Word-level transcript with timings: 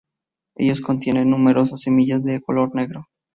Ellos 0.55 0.81
contienen 0.81 1.29
numerosas 1.29 1.81
semillas 1.83 2.23
de 2.23 2.41
color 2.41 2.73
negro. 2.73 3.05